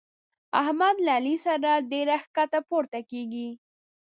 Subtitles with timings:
[0.61, 3.49] احمد له علي سره ډېره کښته پورته کېږي.